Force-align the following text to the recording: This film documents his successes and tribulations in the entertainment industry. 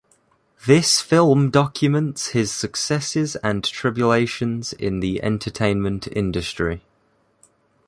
This 0.65 0.99
film 0.99 1.51
documents 1.51 2.29
his 2.29 2.51
successes 2.51 3.35
and 3.43 3.63
tribulations 3.63 4.73
in 4.73 4.99
the 4.99 5.21
entertainment 5.21 6.07
industry. 6.07 6.81